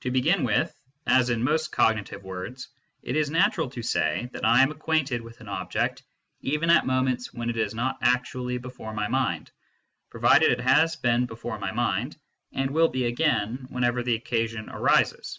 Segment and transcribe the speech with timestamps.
[0.00, 0.74] To begin with,
[1.06, 2.68] as in most cog nitive words,
[3.02, 6.02] it is natural to say that I_am acquainted with an object
[6.40, 9.50] even at moments when it is not actually before my mind,
[10.08, 12.16] provided it has been before my mind,
[12.54, 15.38] and will be again whenever occasion arises.